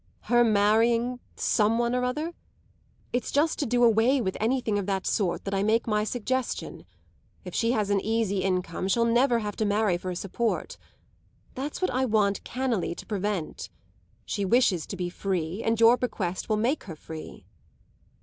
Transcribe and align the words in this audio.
"Her 0.21 0.43
marrying 0.43 1.19
some 1.35 1.77
one 1.77 1.93
or 1.93 2.03
other? 2.03 2.33
It's 3.13 3.31
just 3.31 3.59
to 3.59 3.67
do 3.67 3.83
away 3.83 4.19
with 4.19 4.35
anything 4.39 4.79
of 4.79 4.87
that 4.87 5.05
sort 5.05 5.45
that 5.45 5.53
I 5.53 5.61
make 5.61 5.85
my 5.85 6.03
suggestion. 6.03 6.87
If 7.45 7.53
she 7.53 7.73
has 7.73 7.91
an 7.91 8.01
easy 8.01 8.41
income 8.41 8.87
she'll 8.87 9.05
never 9.05 9.37
have 9.37 9.55
to 9.57 9.63
marry 9.65 9.99
for 9.99 10.09
a 10.09 10.15
support. 10.15 10.79
That's 11.53 11.83
what 11.83 11.91
I 11.91 12.05
want 12.05 12.43
cannily 12.43 12.95
to 12.95 13.05
prevent. 13.05 13.69
She 14.25 14.43
wishes 14.43 14.87
to 14.87 14.97
be 14.97 15.11
free, 15.11 15.61
and 15.61 15.79
your 15.79 15.97
bequest 15.97 16.49
will 16.49 16.57
make 16.57 16.85
her 16.85 16.95
free." 16.95 17.45